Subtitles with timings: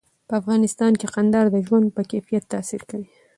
[0.27, 3.07] په افغانستان کې کندهار د ژوند په کیفیت تاثیر کوي.